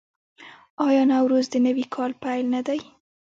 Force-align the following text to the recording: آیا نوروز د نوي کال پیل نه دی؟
آیا 0.87 1.03
نوروز 1.11 1.45
د 1.51 1.55
نوي 1.65 1.85
کال 1.95 2.11
پیل 2.23 2.45
نه 2.55 2.61
دی؟ 2.67 2.79